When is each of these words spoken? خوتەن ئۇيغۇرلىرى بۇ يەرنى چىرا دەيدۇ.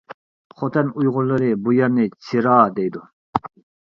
خوتەن 0.61 0.87
ئۇيغۇرلىرى 1.01 1.51
بۇ 1.67 1.75
يەرنى 1.81 2.07
چىرا 2.29 2.57
دەيدۇ. 2.81 3.05